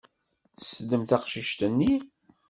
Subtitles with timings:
[0.57, 1.93] Tessnem taqcict-nni?